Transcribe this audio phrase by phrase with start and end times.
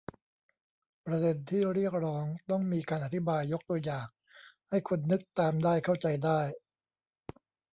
[1.05, 4.07] ประเด็นที่เรียกร้องต้องมีการอธิบายยกตัวอย่าง
[4.69, 6.39] ให้คนนึกตามได้เข้าใจได้